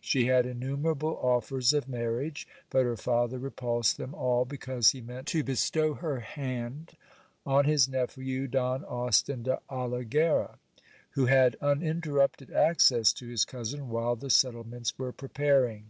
She 0.00 0.26
had 0.28 0.46
innumerable 0.46 1.18
offers 1.20 1.72
of 1.72 1.88
marriage; 1.88 2.46
but 2.70 2.84
her 2.84 2.96
father 2.96 3.40
re 3.40 3.50
pulsed 3.50 3.96
them 3.96 4.14
all, 4.14 4.44
because 4.44 4.90
he 4.90 5.00
meant 5.00 5.26
to 5.26 5.42
bestow 5.42 5.94
her 5.94 6.20
hand 6.20 6.92
on 7.44 7.64
his 7.64 7.88
nephew, 7.88 8.46
Don 8.46 8.84
Austin 8.84 9.42
de 9.42 9.58
Olighera, 9.68 10.60
who 11.14 11.26
had 11.26 11.56
uninterrupted 11.60 12.52
access 12.52 13.12
to 13.14 13.26
his 13.26 13.44
cousin 13.44 13.88
while 13.88 14.14
the 14.14 14.30
settle 14.30 14.62
ments 14.62 14.96
were 14.96 15.10
preparing. 15.10 15.86